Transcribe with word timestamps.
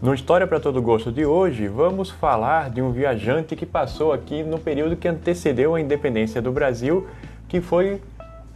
No 0.00 0.14
História 0.14 0.46
para 0.46 0.60
Todo 0.60 0.80
Gosto 0.80 1.10
de 1.10 1.26
hoje, 1.26 1.66
vamos 1.66 2.08
falar 2.08 2.70
de 2.70 2.80
um 2.80 2.92
viajante 2.92 3.56
que 3.56 3.66
passou 3.66 4.12
aqui 4.12 4.44
no 4.44 4.56
período 4.56 4.94
que 4.94 5.08
antecedeu 5.08 5.74
a 5.74 5.80
independência 5.80 6.40
do 6.40 6.52
Brasil, 6.52 7.08
que 7.48 7.60
foi 7.60 8.00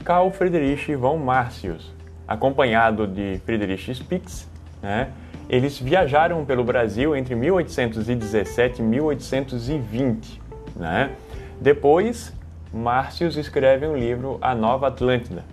Carl 0.05 0.31
Friedrich 0.31 0.95
von 0.95 1.17
Martius, 1.17 1.93
acompanhado 2.29 3.09
de 3.09 3.41
Friedrich 3.45 3.93
Spix. 3.93 4.49
Né? 4.81 5.11
Eles 5.49 5.81
viajaram 5.81 6.45
pelo 6.45 6.63
Brasil 6.63 7.17
entre 7.17 7.35
1817 7.35 8.81
e 8.81 8.85
1820. 8.85 10.41
Né? 10.77 11.11
Depois, 11.61 12.33
Martius 12.73 13.37
escreve 13.37 13.85
um 13.85 13.97
livro, 13.97 14.39
A 14.41 14.55
Nova 14.55 14.87
Atlântida. 14.87 15.45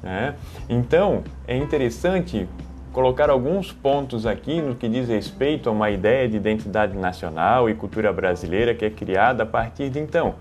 Né? 0.00 0.36
Então, 0.68 1.24
é 1.48 1.56
interessante 1.56 2.46
colocar 2.94 3.28
alguns 3.28 3.72
pontos 3.72 4.24
aqui 4.24 4.62
no 4.62 4.76
que 4.76 4.88
diz 4.88 5.08
respeito 5.08 5.68
a 5.68 5.72
uma 5.72 5.90
ideia 5.90 6.28
de 6.28 6.36
identidade 6.36 6.96
nacional 6.96 7.68
e 7.68 7.74
cultura 7.74 8.12
brasileira 8.12 8.72
que 8.72 8.84
é 8.84 8.90
criada 8.90 9.42
a 9.42 9.46
partir 9.46 9.90
de 9.90 9.98
então. 9.98 10.36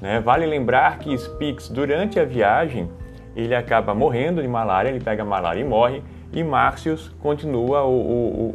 Né? 0.00 0.18
Vale 0.18 0.44
lembrar 0.44 0.98
que 0.98 1.16
Spix, 1.16 1.68
durante 1.68 2.18
a 2.18 2.24
viagem, 2.24 2.90
ele 3.36 3.54
acaba 3.54 3.94
morrendo 3.94 4.42
de 4.42 4.48
malária, 4.48 4.88
ele 4.88 4.98
pega 4.98 5.24
malária 5.24 5.60
e 5.60 5.64
morre, 5.64 6.02
e 6.32 6.42
Márcios 6.42 7.08
continua 7.20 7.84
o, 7.84 7.92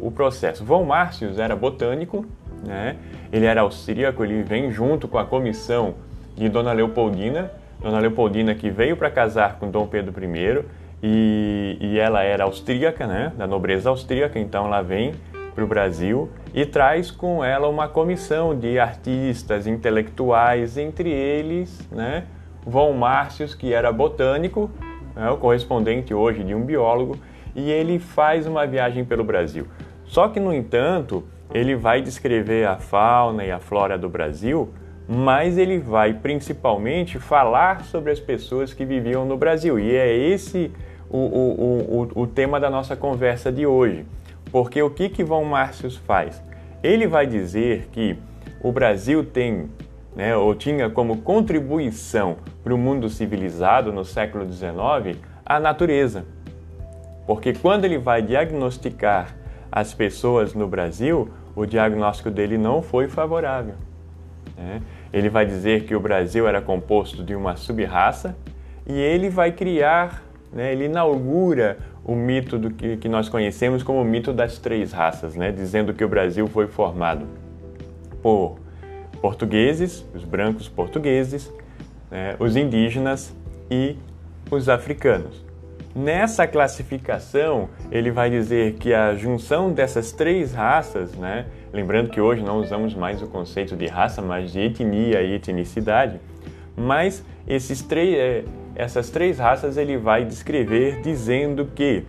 o, 0.02 0.08
o 0.08 0.10
processo. 0.10 0.62
Von 0.62 0.84
Márcios 0.84 1.38
era 1.38 1.56
botânico, 1.56 2.26
né? 2.62 2.96
ele 3.32 3.46
era 3.46 3.62
austríaco, 3.62 4.22
ele 4.22 4.42
vem 4.42 4.70
junto 4.70 5.08
com 5.08 5.16
a 5.16 5.24
comissão 5.24 5.94
de 6.36 6.50
Dona 6.50 6.72
Leopoldina, 6.72 7.50
Dona 7.80 7.98
Leopoldina 7.98 8.54
que 8.54 8.68
veio 8.68 8.94
para 8.94 9.10
casar 9.10 9.58
com 9.58 9.70
Dom 9.70 9.86
Pedro 9.86 10.12
I, 10.22 10.64
e, 11.02 11.76
e 11.80 11.98
ela 11.98 12.22
era 12.22 12.44
austríaca, 12.44 13.06
né, 13.06 13.32
da 13.36 13.46
nobreza 13.46 13.90
austríaca, 13.90 14.38
então 14.38 14.66
ela 14.66 14.82
vem 14.82 15.12
para 15.54 15.64
o 15.64 15.66
Brasil 15.66 16.28
e 16.54 16.64
traz 16.64 17.10
com 17.10 17.44
ela 17.44 17.68
uma 17.68 17.88
comissão 17.88 18.56
de 18.56 18.78
artistas, 18.78 19.66
intelectuais, 19.66 20.76
entre 20.76 21.10
eles, 21.10 21.88
né, 21.90 22.24
Von 22.64 22.92
Márcios, 22.92 23.54
que 23.54 23.72
era 23.72 23.90
botânico, 23.92 24.70
né, 25.14 25.30
o 25.30 25.36
correspondente 25.36 26.12
hoje 26.12 26.42
de 26.44 26.54
um 26.54 26.64
biólogo, 26.64 27.16
e 27.54 27.70
ele 27.70 27.98
faz 27.98 28.46
uma 28.46 28.66
viagem 28.66 29.04
pelo 29.04 29.24
Brasil. 29.24 29.66
Só 30.04 30.28
que, 30.28 30.40
no 30.40 30.54
entanto, 30.54 31.24
ele 31.52 31.74
vai 31.74 32.00
descrever 32.00 32.66
a 32.66 32.76
fauna 32.76 33.44
e 33.44 33.50
a 33.50 33.58
flora 33.58 33.98
do 33.98 34.08
Brasil, 34.08 34.72
mas 35.08 35.56
ele 35.56 35.78
vai 35.78 36.12
principalmente 36.12 37.18
falar 37.18 37.84
sobre 37.84 38.12
as 38.12 38.20
pessoas 38.20 38.74
que 38.74 38.84
viviam 38.84 39.24
no 39.24 39.36
Brasil. 39.36 39.78
E 39.78 39.96
é 39.96 40.14
esse 40.14 40.70
o, 41.10 41.18
o, 41.18 42.10
o, 42.14 42.22
o 42.22 42.26
tema 42.26 42.60
da 42.60 42.70
nossa 42.70 42.96
conversa 42.96 43.50
de 43.50 43.66
hoje. 43.66 44.04
Porque 44.50 44.80
o 44.82 44.90
que, 44.90 45.08
que 45.08 45.24
Von 45.24 45.44
Márcios 45.44 45.96
faz? 45.96 46.42
Ele 46.82 47.06
vai 47.06 47.26
dizer 47.26 47.88
que 47.92 48.16
o 48.62 48.72
Brasil 48.72 49.24
tem, 49.24 49.68
né, 50.14 50.36
ou 50.36 50.54
tinha 50.54 50.88
como 50.88 51.18
contribuição 51.18 52.36
para 52.62 52.74
o 52.74 52.78
mundo 52.78 53.08
civilizado 53.08 53.92
no 53.92 54.04
século 54.04 54.50
XIX 54.50 55.18
a 55.44 55.60
natureza. 55.60 56.24
Porque 57.26 57.52
quando 57.52 57.84
ele 57.84 57.98
vai 57.98 58.22
diagnosticar 58.22 59.36
as 59.70 59.92
pessoas 59.92 60.54
no 60.54 60.66
Brasil, 60.66 61.28
o 61.54 61.66
diagnóstico 61.66 62.30
dele 62.30 62.56
não 62.56 62.82
foi 62.82 63.08
favorável. 63.08 63.74
Né? 64.56 64.82
Ele 65.12 65.28
vai 65.28 65.44
dizer 65.44 65.84
que 65.84 65.94
o 65.94 66.00
Brasil 66.00 66.48
era 66.48 66.60
composto 66.60 67.22
de 67.22 67.34
uma 67.34 67.56
sub-raça 67.56 68.36
e 68.86 68.92
ele 68.92 69.28
vai 69.28 69.52
criar 69.52 70.22
né, 70.52 70.72
ele 70.72 70.86
inaugura 70.86 71.78
o 72.04 72.14
mito 72.14 72.58
do 72.58 72.70
que, 72.70 72.96
que 72.96 73.08
nós 73.08 73.28
conhecemos 73.28 73.82
como 73.82 74.00
o 74.00 74.04
mito 74.04 74.32
das 74.32 74.58
três 74.58 74.92
raças, 74.92 75.34
né, 75.34 75.52
dizendo 75.52 75.92
que 75.92 76.04
o 76.04 76.08
Brasil 76.08 76.46
foi 76.46 76.66
formado 76.66 77.26
por 78.22 78.58
portugueses, 79.20 80.04
os 80.14 80.24
brancos 80.24 80.68
portugueses, 80.68 81.52
né, 82.10 82.36
os 82.38 82.56
indígenas 82.56 83.34
e 83.70 83.96
os 84.50 84.68
africanos. 84.68 85.44
Nessa 85.94 86.46
classificação, 86.46 87.68
ele 87.90 88.10
vai 88.10 88.30
dizer 88.30 88.74
que 88.74 88.94
a 88.94 89.14
junção 89.14 89.72
dessas 89.72 90.12
três 90.12 90.52
raças, 90.52 91.12
né, 91.14 91.46
lembrando 91.72 92.10
que 92.10 92.20
hoje 92.20 92.42
não 92.42 92.60
usamos 92.60 92.94
mais 92.94 93.22
o 93.22 93.26
conceito 93.26 93.76
de 93.76 93.86
raça, 93.86 94.22
mas 94.22 94.52
de 94.52 94.60
etnia 94.60 95.22
e 95.22 95.34
etnicidade, 95.34 96.20
mas 96.76 97.24
esses 97.46 97.82
três, 97.82 98.14
é, 98.16 98.44
essas 98.78 99.10
três 99.10 99.40
raças 99.40 99.76
ele 99.76 99.96
vai 99.96 100.24
descrever 100.24 101.02
dizendo 101.02 101.68
que, 101.74 102.04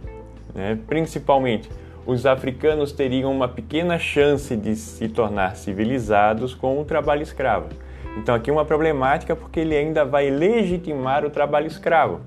né, 0.53 0.78
principalmente, 0.88 1.68
os 2.06 2.28
africanos 2.28 2.91
teriam 2.91 3.31
uma 3.31 3.47
pequena 3.47 3.97
chance 3.97 4.56
de 4.56 4.75
se 4.75 5.09
tornar 5.09 5.56
civilizados 5.56 6.53
com 6.53 6.80
o 6.80 6.85
trabalho 6.85 7.24
escravo. 7.24 7.69
Então 8.18 8.35
aqui 8.35 8.52
uma 8.52 8.63
problemática 8.66 9.35
porque 9.35 9.59
ele 9.59 9.75
ainda 9.75 10.06
vai 10.06 10.30
legitimar 10.30 11.25
o 11.25 11.31
trabalho 11.31 11.66
escravo. 11.66 12.22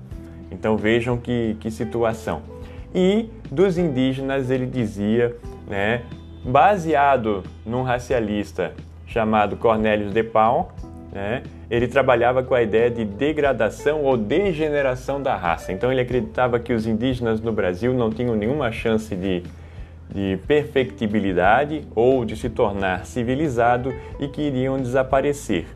Então 0.51 0.75
vejam 0.75 1.17
que, 1.17 1.55
que 1.61 1.71
situação. 1.71 2.41
E 2.93 3.29
dos 3.49 3.77
indígenas 3.77 4.49
ele 4.49 4.65
dizia, 4.65 5.35
né, 5.67 6.03
baseado 6.43 7.43
num 7.65 7.81
racialista 7.81 8.73
chamado 9.07 9.55
Cornelius 9.55 10.13
de 10.13 10.23
Paul, 10.23 10.69
né, 11.13 11.43
ele 11.69 11.87
trabalhava 11.87 12.41
com 12.41 12.55
a 12.55 12.63
ideia 12.63 12.89
de 12.89 13.05
degradação 13.05 14.03
ou 14.03 14.17
degeneração 14.17 15.21
da 15.21 15.35
raça. 15.35 15.71
Então 15.71 15.91
ele 15.91 16.01
acreditava 16.01 16.59
que 16.59 16.73
os 16.73 16.87
indígenas 16.87 17.39
no 17.39 17.51
Brasil 17.51 17.93
não 17.93 18.09
tinham 18.09 18.35
nenhuma 18.35 18.71
chance 18.71 19.15
de, 19.15 19.43
de 20.09 20.39
perfectibilidade 20.47 21.87
ou 21.95 22.25
de 22.25 22.35
se 22.35 22.49
tornar 22.49 23.05
civilizado 23.05 23.93
e 24.19 24.27
que 24.27 24.41
iriam 24.41 24.77
desaparecer. 24.77 25.67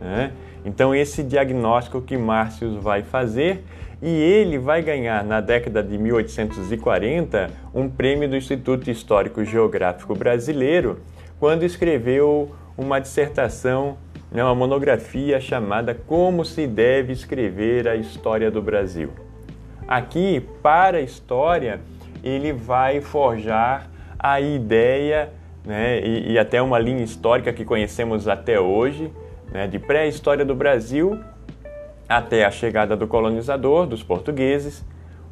Né? 0.00 0.32
Então 0.64 0.92
esse 0.92 1.22
diagnóstico 1.22 2.02
que 2.02 2.18
Márcios 2.18 2.74
vai 2.82 3.02
fazer 3.02 3.62
e 4.02 4.08
ele 4.08 4.58
vai 4.58 4.82
ganhar 4.82 5.22
na 5.22 5.40
década 5.40 5.82
de 5.82 5.96
1840 5.96 7.50
um 7.72 7.88
prêmio 7.88 8.28
do 8.28 8.36
Instituto 8.36 8.90
Histórico 8.90 9.44
Geográfico 9.44 10.14
Brasileiro 10.14 10.98
quando 11.38 11.62
escreveu 11.62 12.50
uma 12.76 12.98
dissertação 12.98 13.96
é 14.38 14.44
uma 14.44 14.54
monografia 14.54 15.40
chamada 15.40 15.94
Como 15.94 16.44
se 16.44 16.66
deve 16.66 17.12
escrever 17.12 17.88
a 17.88 17.96
história 17.96 18.50
do 18.50 18.62
Brasil. 18.62 19.10
Aqui, 19.88 20.46
para 20.62 20.98
a 20.98 21.00
história, 21.00 21.80
ele 22.22 22.52
vai 22.52 23.00
forjar 23.00 23.90
a 24.16 24.40
ideia 24.40 25.32
né, 25.64 26.00
e, 26.00 26.32
e, 26.32 26.38
até 26.38 26.62
uma 26.62 26.78
linha 26.78 27.02
histórica 27.02 27.52
que 27.52 27.64
conhecemos 27.64 28.28
até 28.28 28.60
hoje, 28.60 29.10
né, 29.50 29.66
de 29.66 29.78
pré-história 29.78 30.44
do 30.44 30.54
Brasil 30.54 31.18
até 32.08 32.44
a 32.44 32.50
chegada 32.50 32.96
do 32.96 33.06
colonizador, 33.06 33.86
dos 33.86 34.02
portugueses, 34.02 34.84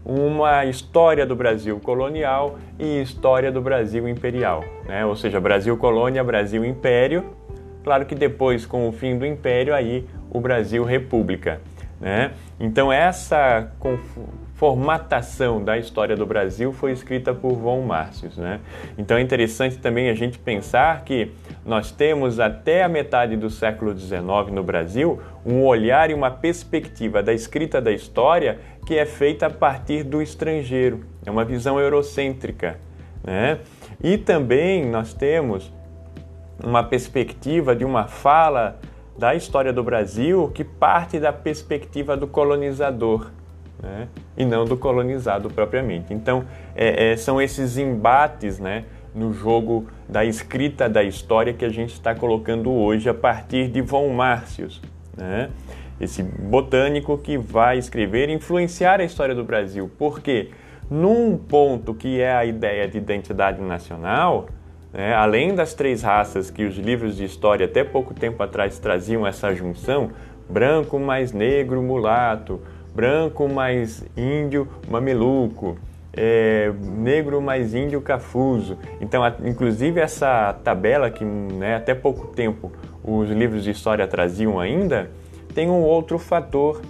uma 0.04 0.64
história 0.64 1.26
do 1.26 1.36
Brasil 1.36 1.78
colonial 1.80 2.58
e 2.78 3.02
história 3.02 3.50
do 3.50 3.60
Brasil 3.60 4.08
imperial, 4.08 4.64
né? 4.86 5.04
ou 5.04 5.16
seja, 5.16 5.40
Brasil 5.40 5.76
colônia, 5.76 6.22
Brasil 6.22 6.64
império 6.64 7.24
Claro 7.82 8.06
que 8.06 8.14
depois, 8.14 8.66
com 8.66 8.88
o 8.88 8.92
fim 8.92 9.18
do 9.18 9.24
Império, 9.26 9.74
aí 9.74 10.04
o 10.30 10.40
Brasil 10.40 10.84
República. 10.84 11.60
Né? 12.00 12.32
Então 12.60 12.92
essa 12.92 13.72
formatação 14.54 15.62
da 15.62 15.76
história 15.78 16.16
do 16.16 16.24
Brasil 16.24 16.72
foi 16.72 16.92
escrita 16.92 17.34
por 17.34 17.54
Von 17.54 17.82
Márcios. 17.82 18.36
Né? 18.36 18.60
Então 18.96 19.16
é 19.16 19.20
interessante 19.20 19.78
também 19.78 20.08
a 20.08 20.14
gente 20.14 20.38
pensar 20.38 21.02
que 21.04 21.32
nós 21.66 21.90
temos 21.90 22.38
até 22.38 22.84
a 22.84 22.88
metade 22.88 23.36
do 23.36 23.50
século 23.50 23.96
XIX 23.96 24.20
no 24.52 24.62
Brasil 24.62 25.20
um 25.44 25.64
olhar 25.64 26.10
e 26.10 26.14
uma 26.14 26.30
perspectiva 26.30 27.22
da 27.22 27.32
escrita 27.32 27.80
da 27.80 27.90
história 27.90 28.58
que 28.86 28.96
é 28.96 29.04
feita 29.04 29.46
a 29.46 29.50
partir 29.50 30.02
do 30.02 30.22
estrangeiro, 30.22 31.04
é 31.26 31.30
uma 31.30 31.44
visão 31.44 31.78
eurocêntrica. 31.78 32.78
Né? 33.22 33.58
E 34.02 34.16
também 34.16 34.86
nós 34.86 35.12
temos 35.12 35.72
uma 36.62 36.82
perspectiva 36.82 37.74
de 37.74 37.84
uma 37.84 38.06
fala 38.06 38.78
da 39.16 39.34
história 39.34 39.72
do 39.72 39.82
Brasil 39.82 40.50
que 40.54 40.62
parte 40.62 41.18
da 41.18 41.32
perspectiva 41.32 42.16
do 42.16 42.26
colonizador 42.26 43.30
né? 43.82 44.08
e 44.36 44.44
não 44.44 44.64
do 44.64 44.76
colonizado 44.76 45.50
propriamente. 45.50 46.12
Então, 46.12 46.44
é, 46.74 47.12
é, 47.12 47.16
são 47.16 47.40
esses 47.40 47.76
embates 47.76 48.58
né, 48.58 48.84
no 49.14 49.32
jogo 49.32 49.86
da 50.08 50.24
escrita 50.24 50.88
da 50.88 51.02
história 51.02 51.52
que 51.52 51.64
a 51.64 51.68
gente 51.68 51.92
está 51.92 52.14
colocando 52.14 52.70
hoje 52.72 53.08
a 53.08 53.14
partir 53.14 53.68
de 53.68 53.80
Von 53.80 54.08
Márcios. 54.10 54.80
Né? 55.16 55.50
Esse 56.00 56.22
botânico 56.22 57.18
que 57.18 57.36
vai 57.36 57.78
escrever 57.78 58.28
e 58.28 58.32
influenciar 58.32 59.00
a 59.00 59.04
história 59.04 59.34
do 59.34 59.42
Brasil. 59.42 59.90
Porque, 59.98 60.50
num 60.88 61.36
ponto 61.36 61.92
que 61.92 62.20
é 62.20 62.32
a 62.32 62.44
ideia 62.44 62.86
de 62.86 62.98
identidade 62.98 63.60
nacional, 63.60 64.48
né? 64.92 65.14
Além 65.14 65.54
das 65.54 65.74
três 65.74 66.02
raças 66.02 66.50
que 66.50 66.64
os 66.64 66.76
livros 66.76 67.16
de 67.16 67.24
história 67.24 67.66
até 67.66 67.84
pouco 67.84 68.14
tempo 68.14 68.42
atrás 68.42 68.78
traziam 68.78 69.26
essa 69.26 69.54
junção, 69.54 70.10
branco 70.48 70.98
mais 70.98 71.32
negro, 71.32 71.82
mulato, 71.82 72.60
branco 72.94 73.48
mais 73.48 74.04
índio, 74.16 74.66
mameluco, 74.88 75.76
é, 76.12 76.72
negro 76.82 77.40
mais 77.40 77.74
índio 77.74 78.00
cafuso. 78.00 78.78
Então, 79.00 79.22
a, 79.22 79.32
inclusive 79.44 80.00
essa 80.00 80.52
tabela 80.64 81.10
que 81.10 81.24
né, 81.24 81.76
até 81.76 81.94
pouco 81.94 82.28
tempo 82.28 82.72
os 83.04 83.30
livros 83.30 83.62
de 83.62 83.70
história 83.70 84.06
traziam 84.06 84.58
ainda, 84.58 85.10
tem 85.54 85.68
um 85.68 85.82
outro 85.82 86.18
fator 86.18 86.82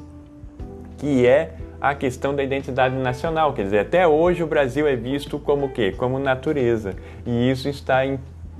que 0.96 1.26
é 1.26 1.54
a 1.80 1.94
questão 1.94 2.34
da 2.34 2.42
identidade 2.42 2.94
nacional. 2.96 3.52
Quer 3.52 3.64
dizer, 3.64 3.78
até 3.80 4.06
hoje 4.06 4.42
o 4.42 4.46
Brasil 4.46 4.86
é 4.86 4.96
visto 4.96 5.38
como 5.38 5.70
quê? 5.70 5.92
Como 5.96 6.18
natureza. 6.18 6.94
E 7.26 7.50
isso 7.50 7.68
está 7.68 8.04
in, 8.04 8.18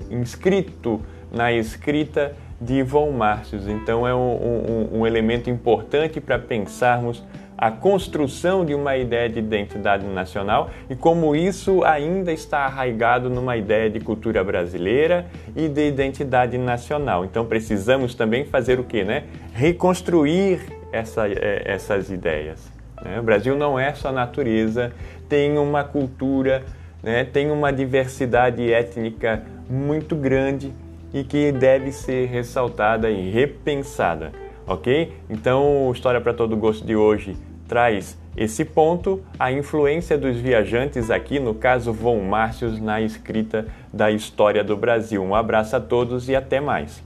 inscrito 0.09 1.01
na 1.31 1.51
escrita 1.51 2.35
de 2.59 2.83
Von 2.83 3.11
Márcios. 3.11 3.67
Então 3.67 4.07
é 4.07 4.13
um, 4.13 4.19
um, 4.19 4.99
um 4.99 5.07
elemento 5.07 5.49
importante 5.49 6.19
para 6.19 6.39
pensarmos 6.39 7.23
a 7.57 7.69
construção 7.69 8.63
de 8.63 8.73
uma 8.73 8.95
ideia 8.95 9.27
de 9.27 9.39
identidade 9.39 10.05
nacional 10.05 10.69
e 10.89 10.95
como 10.95 11.35
isso 11.35 11.83
ainda 11.83 12.31
está 12.31 12.59
arraigado 12.59 13.29
numa 13.29 13.57
ideia 13.57 13.89
de 13.89 13.99
cultura 13.99 14.41
brasileira 14.45 15.25
e 15.53 15.67
de 15.67 15.85
identidade 15.85 16.57
nacional. 16.57 17.25
Então 17.25 17.45
precisamos 17.45 18.15
também 18.15 18.45
fazer 18.45 18.79
o 18.79 18.83
que, 18.85 19.03
né? 19.03 19.25
Reconstruir 19.51 20.61
essa, 20.93 21.27
é, 21.27 21.63
essas 21.65 22.09
ideias. 22.09 22.78
Né? 23.03 23.19
O 23.19 23.23
Brasil 23.23 23.55
não 23.55 23.79
é 23.79 23.93
só 23.93 24.11
natureza, 24.11 24.91
tem 25.27 25.57
uma 25.57 25.83
cultura, 25.83 26.63
né? 27.03 27.23
tem 27.23 27.51
uma 27.51 27.71
diversidade 27.71 28.71
étnica 28.71 29.43
muito 29.69 30.15
grande 30.15 30.73
e 31.13 31.23
que 31.23 31.51
deve 31.51 31.91
ser 31.91 32.27
ressaltada 32.27 33.09
e 33.09 33.29
repensada, 33.29 34.31
ok? 34.67 35.13
Então, 35.29 35.87
o 35.87 35.91
História 35.91 36.21
para 36.21 36.33
Todo 36.33 36.55
Gosto 36.55 36.85
de 36.85 36.95
hoje 36.95 37.35
traz 37.67 38.17
esse 38.35 38.63
ponto, 38.63 39.21
a 39.37 39.51
influência 39.51 40.17
dos 40.17 40.37
viajantes 40.37 41.11
aqui, 41.11 41.39
no 41.39 41.53
caso 41.53 41.91
Von 41.91 42.21
Márcios, 42.21 42.79
na 42.79 43.01
escrita 43.01 43.67
da 43.91 44.09
história 44.11 44.63
do 44.63 44.77
Brasil. 44.77 45.21
Um 45.23 45.35
abraço 45.35 45.75
a 45.75 45.79
todos 45.79 46.29
e 46.29 46.35
até 46.35 46.59
mais. 46.59 47.03